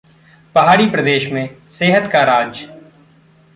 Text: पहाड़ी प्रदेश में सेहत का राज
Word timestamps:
पहाड़ी 0.55 0.89
प्रदेश 0.89 1.31
में 1.31 1.49
सेहत 1.71 2.11
का 2.11 2.23
राज 2.23 2.65